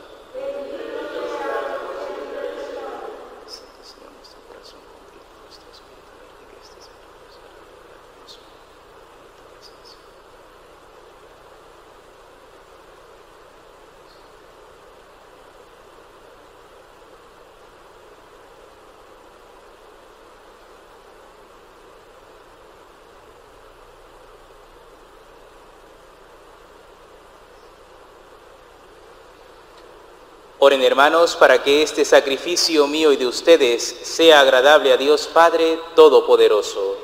Oren 30.63 30.83
hermanos 30.83 31.35
para 31.35 31.63
que 31.63 31.81
este 31.81 32.05
sacrificio 32.05 32.85
mío 32.85 33.11
y 33.11 33.17
de 33.17 33.25
ustedes 33.25 33.81
sea 34.03 34.41
agradable 34.41 34.93
a 34.93 34.97
Dios 34.97 35.25
Padre 35.25 35.79
Todopoderoso. 35.95 36.97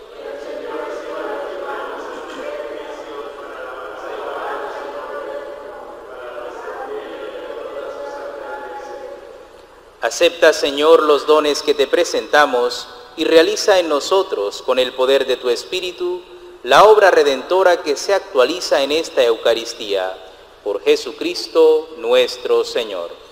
Acepta, 10.01 10.53
Señor, 10.53 11.01
los 11.01 11.25
dones 11.25 11.63
que 11.63 11.73
te 11.73 11.87
presentamos 11.87 12.87
y 13.15 13.23
realiza 13.23 13.79
en 13.79 13.89
nosotros, 13.89 14.61
con 14.61 14.77
el 14.77 14.93
poder 14.93 15.25
de 15.25 15.37
tu 15.37 15.49
Espíritu, 15.49 16.21
la 16.61 16.83
obra 16.83 17.09
redentora 17.09 17.81
que 17.81 17.95
se 17.95 18.13
actualiza 18.13 18.83
en 18.83 18.91
esta 18.91 19.23
Eucaristía. 19.23 20.15
Por 20.63 20.83
Jesucristo 20.83 21.89
nuestro 21.97 22.63
Señor. 22.63 23.26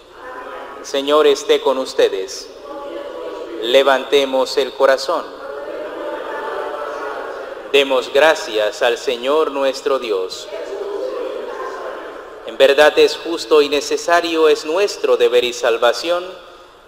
Señor 0.85 1.25
esté 1.25 1.61
con 1.61 1.79
ustedes. 1.79 2.47
Levantemos 3.63 4.55
el 4.57 4.71
corazón. 4.73 5.25
Demos 7.71 8.13
gracias 8.13 8.83
al 8.83 8.99
Señor 8.99 9.49
nuestro 9.49 9.97
Dios. 9.97 10.47
En 12.45 12.55
verdad 12.59 12.93
es 12.99 13.17
justo 13.17 13.63
y 13.63 13.69
necesario, 13.69 14.47
es 14.47 14.63
nuestro 14.63 15.17
deber 15.17 15.43
y 15.43 15.53
salvación, 15.53 16.23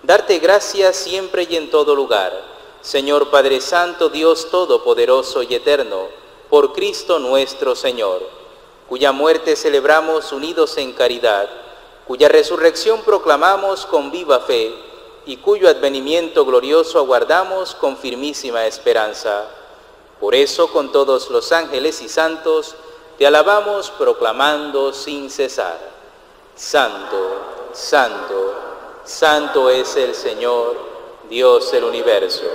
darte 0.03 0.37
gracias 0.37 0.95
siempre 0.95 1.47
y 1.49 1.55
en 1.55 1.71
todo 1.71 1.95
lugar. 1.95 2.39
Señor 2.81 3.31
Padre 3.31 3.61
Santo, 3.61 4.09
Dios 4.09 4.51
Todopoderoso 4.51 5.41
y 5.41 5.55
Eterno, 5.55 6.09
por 6.51 6.71
Cristo 6.73 7.17
nuestro 7.17 7.75
Señor, 7.75 8.21
cuya 8.87 9.11
muerte 9.11 9.55
celebramos 9.55 10.31
unidos 10.31 10.77
en 10.77 10.93
caridad 10.93 11.49
cuya 12.07 12.29
resurrección 12.29 13.01
proclamamos 13.01 13.85
con 13.85 14.11
viva 14.11 14.39
fe 14.39 14.73
y 15.25 15.37
cuyo 15.37 15.67
advenimiento 15.67 16.45
glorioso 16.45 16.99
aguardamos 16.99 17.75
con 17.75 17.97
firmísima 17.97 18.65
esperanza. 18.65 19.45
Por 20.19 20.33
eso 20.33 20.69
con 20.69 20.91
todos 20.91 21.29
los 21.29 21.51
ángeles 21.51 22.01
y 22.01 22.07
santos 22.07 22.75
te 23.17 23.27
alabamos 23.27 23.91
proclamando 23.91 24.93
sin 24.93 25.29
cesar. 25.29 25.77
Santo, 26.55 27.71
santo, 27.73 28.53
santo 29.03 29.69
es 29.69 29.95
el 29.97 30.15
Señor, 30.15 30.77
Dios 31.29 31.71
del 31.71 31.83
universo. 31.83 32.45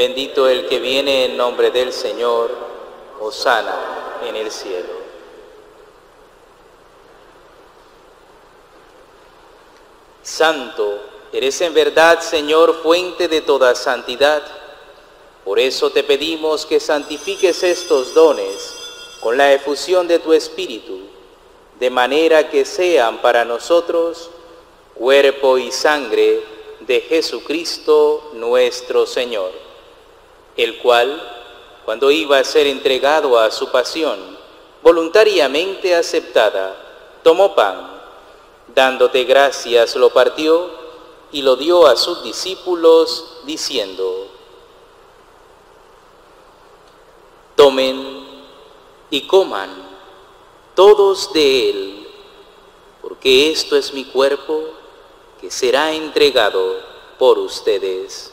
Bendito 0.00 0.48
el 0.48 0.66
que 0.66 0.78
viene 0.78 1.26
en 1.26 1.36
nombre 1.36 1.70
del 1.70 1.92
Señor, 1.92 2.50
sana 3.32 4.16
en 4.26 4.34
el 4.34 4.50
cielo. 4.50 4.94
Santo, 10.22 11.00
eres 11.34 11.60
en 11.60 11.74
verdad, 11.74 12.20
Señor, 12.22 12.80
fuente 12.82 13.28
de 13.28 13.42
toda 13.42 13.74
santidad. 13.74 14.42
Por 15.44 15.58
eso 15.58 15.90
te 15.90 16.02
pedimos 16.02 16.64
que 16.64 16.80
santifiques 16.80 17.62
estos 17.62 18.14
dones 18.14 18.74
con 19.20 19.36
la 19.36 19.52
efusión 19.52 20.08
de 20.08 20.18
tu 20.18 20.32
Espíritu, 20.32 20.98
de 21.78 21.90
manera 21.90 22.48
que 22.48 22.64
sean 22.64 23.18
para 23.18 23.44
nosotros 23.44 24.30
cuerpo 24.94 25.58
y 25.58 25.70
sangre 25.70 26.42
de 26.80 27.02
Jesucristo 27.02 28.30
nuestro 28.32 29.04
Señor 29.04 29.69
el 30.62 30.78
cual, 30.78 31.20
cuando 31.84 32.10
iba 32.10 32.38
a 32.38 32.44
ser 32.44 32.66
entregado 32.66 33.38
a 33.38 33.50
su 33.50 33.70
pasión, 33.70 34.18
voluntariamente 34.82 35.94
aceptada, 35.94 36.76
tomó 37.22 37.54
pan, 37.54 37.90
dándote 38.74 39.24
gracias 39.24 39.96
lo 39.96 40.10
partió 40.10 40.70
y 41.32 41.42
lo 41.42 41.56
dio 41.56 41.86
a 41.86 41.96
sus 41.96 42.22
discípulos, 42.22 43.40
diciendo, 43.44 44.26
tomen 47.54 48.26
y 49.10 49.26
coman 49.26 49.70
todos 50.74 51.32
de 51.32 51.70
él, 51.70 52.08
porque 53.02 53.50
esto 53.50 53.76
es 53.76 53.92
mi 53.92 54.04
cuerpo 54.04 54.62
que 55.40 55.50
será 55.50 55.92
entregado 55.92 56.76
por 57.18 57.38
ustedes. 57.38 58.32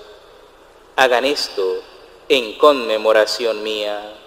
hagan 0.95 1.25
esto 1.25 1.83
en 2.29 2.57
conmemoración 2.57 3.63
mía. 3.63 4.20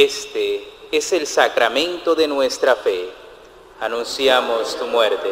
Este 0.00 0.66
es 0.90 1.12
el 1.12 1.26
sacramento 1.26 2.14
de 2.14 2.26
nuestra 2.26 2.74
fe. 2.74 3.10
Anunciamos 3.80 4.74
tu 4.78 4.86
muerte. 4.86 5.28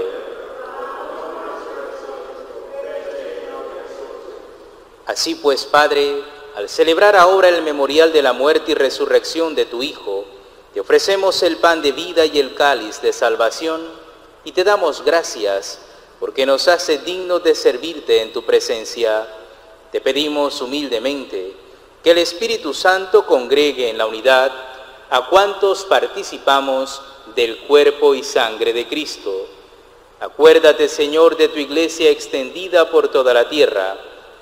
Así 5.07 5.37
pues, 5.37 5.65
Padre, 5.65 6.23
al 6.55 6.69
celebrar 6.69 7.17
ahora 7.17 7.49
el 7.49 7.63
memorial 7.63 8.13
de 8.13 8.21
la 8.21 8.35
muerte 8.35 8.73
y 8.73 8.75
resurrección 8.75 9.55
de 9.55 9.65
tu 9.65 9.83
Hijo, 9.83 10.27
te 10.75 10.81
ofrecemos 10.81 11.43
el 11.43 11.57
pan 11.57 11.81
de 11.81 11.93
vida 11.93 12.27
y 12.27 12.39
el 12.39 12.55
cáliz 12.55 13.01
de 13.01 13.15
salvación 13.15 13.81
y 14.45 14.53
te 14.53 14.65
damos 14.65 15.03
gracias 15.03 15.79
porque 16.21 16.45
nos 16.45 16.69
hace 16.69 16.99
dignos 16.99 17.43
de 17.43 17.55
servirte 17.55 18.21
en 18.21 18.35
tu 18.35 18.45
presencia. 18.45 19.27
Te 19.91 20.03
pedimos 20.03 20.61
humildemente 20.61 21.68
que 22.03 22.11
el 22.11 22.19
Espíritu 22.19 22.75
Santo 22.75 23.27
congregue 23.27 23.91
en 23.91 23.99
la 23.99 24.07
unidad 24.07 24.53
a 25.11 25.27
cuantos 25.27 25.85
participamos 25.85 27.03
del 27.35 27.59
cuerpo 27.61 28.15
y 28.15 28.23
sangre 28.23 28.73
de 28.73 28.87
Cristo. 28.87 29.47
Acuérdate, 30.21 30.89
Señor, 30.89 31.37
de 31.37 31.49
tu 31.49 31.59
iglesia 31.59 32.11
extendida 32.11 32.91
por 32.91 33.09
toda 33.09 33.33
la 33.33 33.49
tierra 33.49 33.97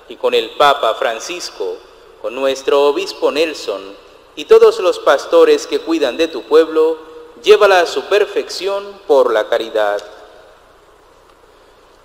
y 0.09 0.15
con 0.15 0.33
el 0.33 0.51
Papa 0.51 0.95
Francisco, 0.95 1.77
con 2.21 2.35
nuestro 2.35 2.83
obispo 2.83 3.31
Nelson 3.31 3.95
y 4.35 4.45
todos 4.45 4.79
los 4.79 4.99
pastores 4.99 5.67
que 5.67 5.79
cuidan 5.79 6.17
de 6.17 6.27
tu 6.27 6.43
pueblo, 6.43 6.97
llévala 7.43 7.81
a 7.81 7.85
su 7.85 8.03
perfección 8.03 9.01
por 9.07 9.31
la 9.31 9.47
caridad. 9.47 10.01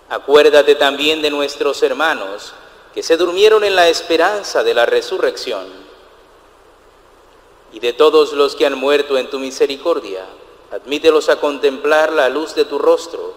Acuérdate 0.09 0.75
también 0.75 1.23
de 1.23 1.31
nuestros 1.31 1.83
hermanos 1.83 2.53
que 2.95 3.03
se 3.03 3.17
durmieron 3.17 3.65
en 3.65 3.77
la 3.77 3.89
esperanza 3.89 4.63
de 4.63 4.75
la 4.75 4.87
resurrección 4.87 5.67
y 7.73 7.81
de 7.81 7.93
todos 7.93 8.33
los 8.33 8.55
que 8.55 8.67
han 8.67 8.79
muerto 8.79 9.17
en 9.17 9.31
tu 9.31 9.39
misericordia. 9.39 10.27
Admítelos 10.71 11.29
a 11.29 11.41
contemplar 11.41 12.13
la 12.13 12.29
luz 12.29 12.55
de 12.55 12.65
tu 12.65 12.79
rostro. 12.79 13.35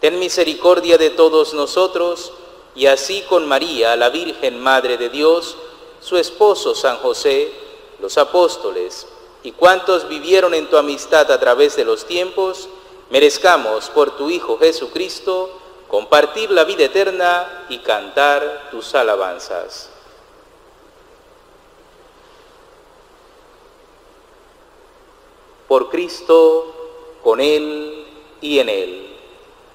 Ten 0.00 0.18
misericordia 0.18 0.98
de 0.98 1.10
todos 1.10 1.54
nosotros 1.54 2.32
y 2.74 2.86
así 2.86 3.22
con 3.28 3.46
María, 3.46 3.96
la 3.96 4.10
Virgen 4.10 4.60
Madre 4.60 4.98
de 4.98 5.08
Dios, 5.08 5.56
su 6.00 6.16
esposo 6.16 6.74
San 6.74 6.98
José, 6.98 7.52
los 8.00 8.18
apóstoles 8.18 9.06
y 9.46 9.52
cuantos 9.52 10.08
vivieron 10.08 10.54
en 10.54 10.66
tu 10.66 10.76
amistad 10.76 11.30
a 11.30 11.38
través 11.38 11.76
de 11.76 11.84
los 11.84 12.04
tiempos, 12.04 12.68
merezcamos 13.10 13.88
por 13.90 14.16
tu 14.16 14.28
Hijo 14.28 14.58
Jesucristo 14.58 15.50
compartir 15.88 16.50
la 16.50 16.64
vida 16.64 16.84
eterna 16.84 17.66
y 17.68 17.78
cantar 17.78 18.68
tus 18.70 18.94
alabanzas. 18.94 19.90
Por 25.68 25.90
Cristo, 25.90 27.18
con 27.22 27.40
Él 27.40 28.06
y 28.40 28.58
en 28.58 28.68
Él. 28.68 29.16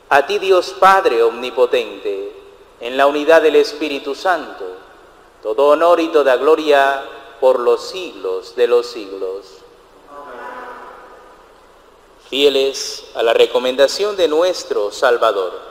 A 0.10 0.26
ti 0.26 0.40
Dios 0.40 0.76
Padre 0.80 1.24
Omnipotente, 1.24 2.34
en 2.80 2.98
la 2.98 3.08
unidad 3.08 3.42
del 3.42 3.56
Espíritu 3.58 4.16
Santo, 4.16 4.66
todo 5.42 5.68
honor 5.68 6.00
y 6.00 6.08
toda 6.10 6.36
gloria 6.38 7.04
por 7.40 7.60
los 7.60 7.90
siglos 7.90 8.56
de 8.56 8.68
los 8.68 8.88
siglos. 8.88 9.46
Fieles 12.30 13.06
a 13.16 13.24
la 13.24 13.34
recomendación 13.34 14.16
de 14.16 14.28
nuestro 14.28 14.92
Salvador 14.92 15.71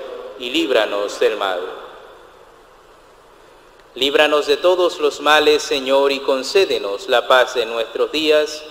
y 0.41 0.49
líbranos 0.49 1.19
del 1.19 1.37
mal. 1.37 1.59
Líbranos 3.93 4.47
de 4.47 4.57
todos 4.57 4.99
los 4.99 5.21
males, 5.21 5.61
Señor, 5.61 6.11
y 6.11 6.19
concédenos 6.19 7.07
la 7.07 7.27
paz 7.27 7.55
en 7.57 7.69
nuestros 7.69 8.11
días, 8.11 8.63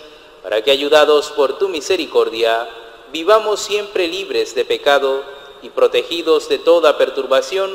para 0.42 0.64
que, 0.64 0.72
ayudados 0.72 1.30
por 1.30 1.58
tu 1.58 1.68
misericordia, 1.68 2.68
vivamos 3.12 3.60
siempre 3.60 4.08
libres 4.08 4.54
de 4.56 4.64
pecado 4.64 5.22
y 5.62 5.70
protegidos 5.70 6.48
de 6.48 6.58
toda 6.58 6.98
perturbación, 6.98 7.70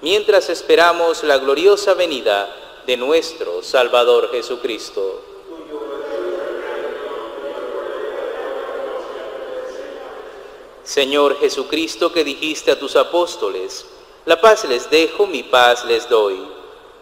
mientras 0.00 0.48
esperamos 0.48 1.22
la 1.22 1.36
gloriosa 1.36 1.92
venida 1.92 2.48
de 2.86 2.96
nuestro 2.96 3.62
Salvador 3.62 4.30
Jesucristo. 4.30 5.25
Señor 10.86 11.40
Jesucristo, 11.40 12.12
que 12.12 12.22
dijiste 12.22 12.70
a 12.70 12.78
tus 12.78 12.94
apóstoles, 12.94 13.84
la 14.24 14.40
paz 14.40 14.64
les 14.66 14.88
dejo, 14.88 15.26
mi 15.26 15.42
paz 15.42 15.84
les 15.84 16.08
doy. 16.08 16.40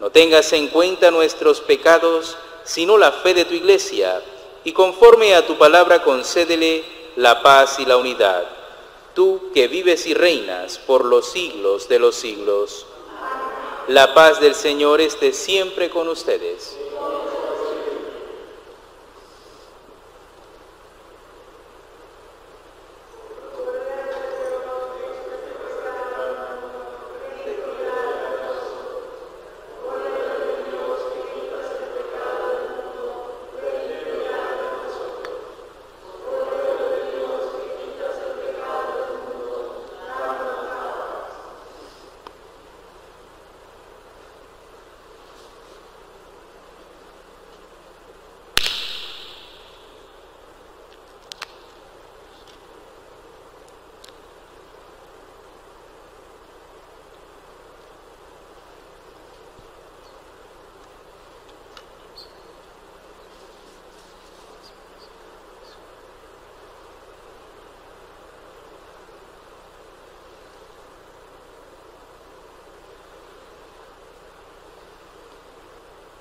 No 0.01 0.09
tengas 0.09 0.51
en 0.53 0.69
cuenta 0.69 1.11
nuestros 1.11 1.61
pecados, 1.61 2.35
sino 2.63 2.97
la 2.97 3.11
fe 3.11 3.35
de 3.35 3.45
tu 3.45 3.53
iglesia, 3.53 4.23
y 4.63 4.71
conforme 4.71 5.35
a 5.35 5.45
tu 5.45 5.59
palabra 5.59 6.01
concédele 6.01 6.83
la 7.15 7.43
paz 7.43 7.77
y 7.77 7.85
la 7.85 7.97
unidad. 7.97 8.43
Tú 9.13 9.51
que 9.53 9.67
vives 9.67 10.07
y 10.07 10.15
reinas 10.15 10.79
por 10.79 11.05
los 11.05 11.31
siglos 11.31 11.87
de 11.87 11.99
los 11.99 12.15
siglos. 12.15 12.87
La 13.87 14.15
paz 14.15 14.39
del 14.39 14.55
Señor 14.55 14.99
esté 14.99 15.31
siempre 15.31 15.91
con 15.91 16.09
ustedes. 16.09 16.75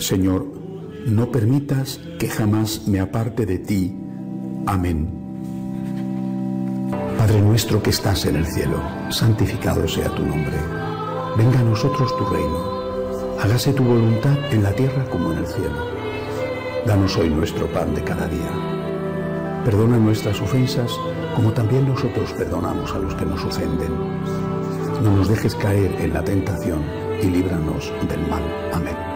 Señor, 0.00 0.46
no 1.06 1.30
permitas 1.30 2.00
que 2.18 2.28
jamás 2.28 2.86
me 2.86 3.00
aparte 3.00 3.46
de 3.46 3.58
ti. 3.58 3.96
Amén. 4.66 5.08
Padre 7.18 7.40
nuestro 7.40 7.82
que 7.82 7.90
estás 7.90 8.26
en 8.26 8.36
el 8.36 8.46
cielo, 8.46 8.80
santificado 9.10 9.86
sea 9.88 10.08
tu 10.14 10.24
nombre. 10.24 10.56
Venga 11.36 11.60
a 11.60 11.64
nosotros 11.64 12.16
tu 12.16 12.24
reino. 12.24 13.38
Hágase 13.40 13.72
tu 13.72 13.84
voluntad 13.84 14.36
en 14.50 14.62
la 14.62 14.72
tierra 14.72 15.04
como 15.10 15.32
en 15.32 15.38
el 15.38 15.46
cielo. 15.46 15.96
Danos 16.86 17.16
hoy 17.16 17.30
nuestro 17.30 17.66
pan 17.72 17.94
de 17.94 18.02
cada 18.02 18.28
día. 18.28 19.62
Perdona 19.64 19.98
nuestras 19.98 20.40
ofensas 20.40 20.92
como 21.34 21.52
también 21.52 21.86
nosotros 21.86 22.32
perdonamos 22.32 22.92
a 22.92 22.98
los 22.98 23.14
que 23.14 23.26
nos 23.26 23.44
ofenden. 23.44 23.92
No 25.02 25.16
nos 25.16 25.28
dejes 25.28 25.54
caer 25.56 25.94
en 26.00 26.14
la 26.14 26.24
tentación 26.24 26.82
y 27.22 27.26
líbranos 27.26 27.92
del 28.08 28.26
mal. 28.28 28.42
Amén. 28.72 29.15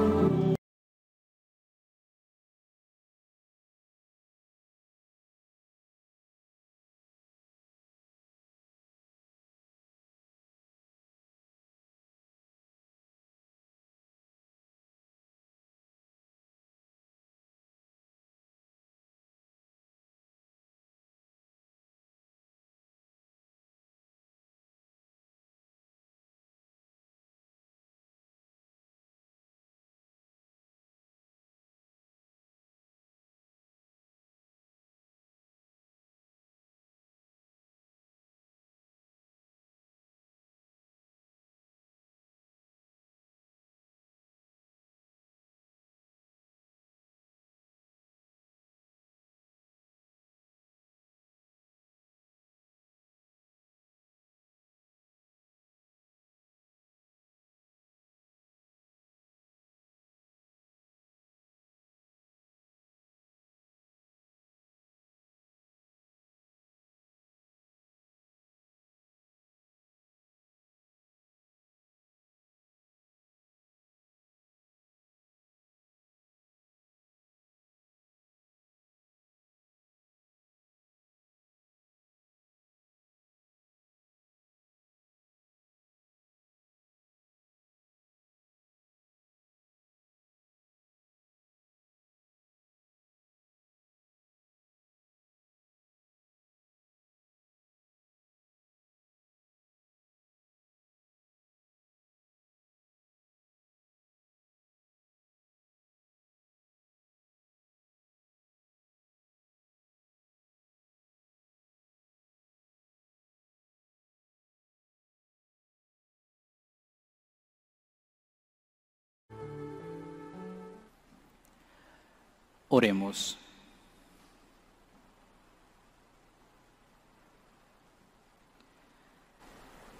Oremos. 122.73 123.37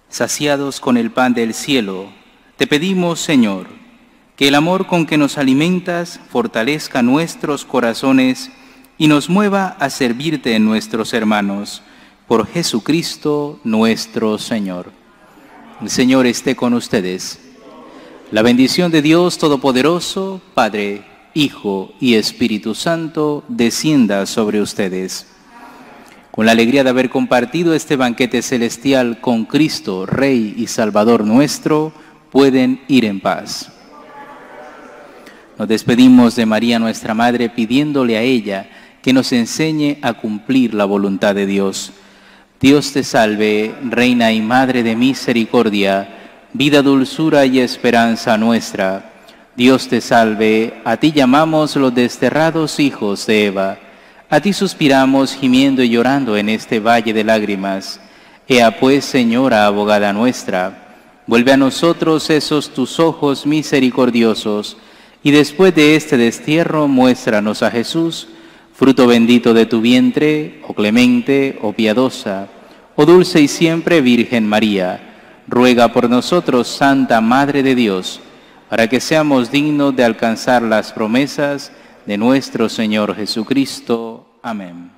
Saciados 0.08 0.80
con 0.80 0.96
el 0.96 1.10
pan 1.10 1.34
del 1.34 1.52
cielo, 1.52 2.06
te 2.56 2.66
pedimos, 2.66 3.20
Señor, 3.20 3.66
que 4.36 4.48
el 4.48 4.54
amor 4.54 4.86
con 4.86 5.04
que 5.04 5.18
nos 5.18 5.36
alimentas 5.36 6.18
fortalezca 6.30 7.02
nuestros 7.02 7.66
corazones 7.66 8.50
y 8.96 9.06
nos 9.06 9.28
mueva 9.28 9.76
a 9.78 9.90
servirte 9.90 10.54
en 10.54 10.64
nuestros 10.64 11.12
hermanos, 11.12 11.82
por 12.26 12.46
Jesucristo 12.46 13.60
nuestro 13.64 14.38
Señor. 14.38 14.92
El 15.82 15.90
Señor 15.90 16.24
esté 16.26 16.56
con 16.56 16.72
ustedes. 16.72 17.38
La 18.30 18.40
bendición 18.40 18.90
de 18.90 19.02
Dios 19.02 19.36
Todopoderoso, 19.36 20.40
Padre, 20.54 21.11
Hijo 21.34 21.92
y 21.98 22.14
Espíritu 22.14 22.74
Santo, 22.74 23.44
descienda 23.48 24.26
sobre 24.26 24.60
ustedes. 24.60 25.26
Con 26.30 26.46
la 26.46 26.52
alegría 26.52 26.84
de 26.84 26.90
haber 26.90 27.10
compartido 27.10 27.74
este 27.74 27.96
banquete 27.96 28.42
celestial 28.42 29.20
con 29.20 29.44
Cristo, 29.44 30.06
Rey 30.06 30.54
y 30.56 30.66
Salvador 30.66 31.24
nuestro, 31.24 31.92
pueden 32.30 32.80
ir 32.88 33.04
en 33.04 33.20
paz. 33.20 33.70
Nos 35.58 35.68
despedimos 35.68 36.36
de 36.36 36.46
María 36.46 36.78
nuestra 36.78 37.14
Madre 37.14 37.48
pidiéndole 37.50 38.16
a 38.16 38.22
ella 38.22 38.68
que 39.02 39.12
nos 39.12 39.32
enseñe 39.32 39.98
a 40.02 40.14
cumplir 40.14 40.74
la 40.74 40.84
voluntad 40.84 41.34
de 41.34 41.46
Dios. 41.46 41.92
Dios 42.60 42.92
te 42.92 43.04
salve, 43.04 43.74
Reina 43.82 44.32
y 44.32 44.40
Madre 44.40 44.82
de 44.82 44.96
Misericordia, 44.96 46.08
vida, 46.52 46.82
dulzura 46.82 47.44
y 47.44 47.58
esperanza 47.58 48.38
nuestra. 48.38 49.11
Dios 49.54 49.88
te 49.88 50.00
salve, 50.00 50.80
a 50.82 50.96
ti 50.96 51.12
llamamos 51.12 51.76
los 51.76 51.94
desterrados 51.94 52.80
hijos 52.80 53.26
de 53.26 53.46
Eva, 53.46 53.78
a 54.30 54.40
ti 54.40 54.54
suspiramos 54.54 55.34
gimiendo 55.34 55.82
y 55.82 55.90
llorando 55.90 56.38
en 56.38 56.48
este 56.48 56.80
valle 56.80 57.12
de 57.12 57.22
lágrimas. 57.22 58.00
Ea 58.48 58.80
pues, 58.80 59.04
Señora, 59.04 59.66
abogada 59.66 60.14
nuestra, 60.14 60.96
vuelve 61.26 61.52
a 61.52 61.58
nosotros 61.58 62.30
esos 62.30 62.70
tus 62.70 62.98
ojos 62.98 63.44
misericordiosos, 63.44 64.78
y 65.22 65.32
después 65.32 65.74
de 65.74 65.96
este 65.96 66.16
destierro 66.16 66.88
muéstranos 66.88 67.62
a 67.62 67.70
Jesús, 67.70 68.28
fruto 68.72 69.06
bendito 69.06 69.52
de 69.52 69.66
tu 69.66 69.82
vientre, 69.82 70.62
oh 70.66 70.72
clemente, 70.72 71.58
oh 71.60 71.74
piadosa, 71.74 72.48
oh 72.96 73.04
dulce 73.04 73.42
y 73.42 73.48
siempre 73.48 74.00
Virgen 74.00 74.48
María, 74.48 75.42
ruega 75.46 75.92
por 75.92 76.08
nosotros, 76.08 76.68
Santa 76.68 77.20
Madre 77.20 77.62
de 77.62 77.74
Dios, 77.74 78.20
para 78.72 78.88
que 78.88 79.00
seamos 79.02 79.50
dignos 79.50 79.94
de 79.94 80.02
alcanzar 80.02 80.62
las 80.62 80.94
promesas 80.94 81.70
de 82.06 82.16
nuestro 82.16 82.70
Señor 82.70 83.14
Jesucristo. 83.14 84.38
Amén. 84.42 84.91